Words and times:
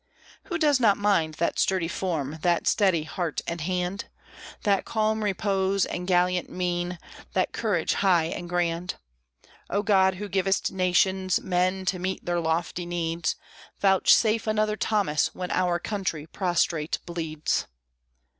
Who 0.45 0.57
does 0.57 0.79
not 0.79 0.97
mind 0.97 1.35
that 1.35 1.59
sturdy 1.59 1.87
form, 1.87 2.39
that 2.41 2.65
steady 2.65 3.03
heart 3.03 3.41
and 3.45 3.61
hand, 3.61 4.05
That 4.63 4.83
calm 4.83 5.23
repose 5.23 5.85
and 5.85 6.07
gallant 6.07 6.49
mien, 6.49 6.97
that 7.33 7.53
courage 7.53 7.93
high 7.93 8.23
and 8.25 8.49
grand? 8.49 8.95
O 9.69 9.83
God, 9.83 10.15
who 10.15 10.27
givest 10.27 10.71
nations 10.71 11.39
men 11.39 11.85
to 11.85 11.99
meet 11.99 12.25
their 12.25 12.39
lofty 12.39 12.87
needs, 12.87 13.35
Vouchsafe 13.79 14.47
another 14.47 14.75
Thomas 14.75 15.35
when 15.35 15.51
our 15.51 15.77
country 15.77 16.25
prostrate 16.25 16.97
bleeds! 17.05 17.67